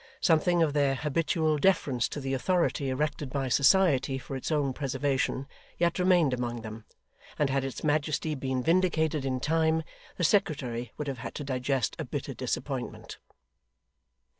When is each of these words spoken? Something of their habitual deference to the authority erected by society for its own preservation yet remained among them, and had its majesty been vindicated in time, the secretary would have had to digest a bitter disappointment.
Something 0.19 0.63
of 0.63 0.73
their 0.73 0.95
habitual 0.95 1.59
deference 1.59 2.09
to 2.09 2.19
the 2.19 2.33
authority 2.33 2.89
erected 2.89 3.29
by 3.29 3.49
society 3.49 4.17
for 4.17 4.35
its 4.35 4.51
own 4.51 4.73
preservation 4.73 5.45
yet 5.77 5.99
remained 5.99 6.33
among 6.33 6.61
them, 6.61 6.85
and 7.37 7.51
had 7.51 7.63
its 7.63 7.83
majesty 7.83 8.33
been 8.33 8.63
vindicated 8.63 9.25
in 9.25 9.39
time, 9.39 9.83
the 10.17 10.23
secretary 10.23 10.91
would 10.97 11.05
have 11.05 11.19
had 11.19 11.35
to 11.35 11.43
digest 11.43 11.95
a 11.99 12.03
bitter 12.03 12.33
disappointment. 12.33 13.19